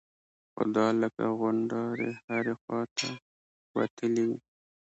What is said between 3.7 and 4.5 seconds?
وتلي وي.